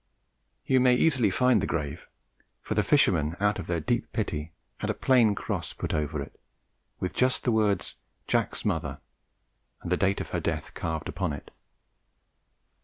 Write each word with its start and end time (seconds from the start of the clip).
"You 0.65 0.79
may 0.79 0.95
easily 0.95 1.29
find 1.29 1.61
the 1.61 1.67
grave, 1.67 2.07
for 2.63 2.73
the 2.73 2.81
fishermen 2.81 3.35
out 3.39 3.59
of 3.59 3.67
their 3.67 3.79
deep 3.79 4.11
pity 4.13 4.51
had 4.77 4.89
a 4.89 4.95
plain 4.95 5.35
cross 5.35 5.73
put 5.73 5.93
over 5.93 6.19
it, 6.23 6.39
with 6.99 7.13
just 7.13 7.43
the 7.43 7.51
words 7.51 7.97
'Jack's 8.25 8.65
mother' 8.65 8.99
and 9.83 9.91
the 9.91 9.97
date 9.97 10.19
of 10.19 10.29
her 10.29 10.39
death 10.39 10.73
carved 10.73 11.07
upon 11.07 11.33
it. 11.33 11.51